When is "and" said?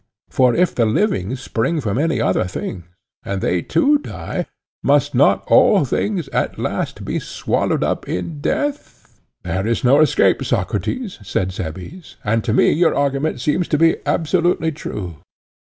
3.23-3.39, 12.23-12.43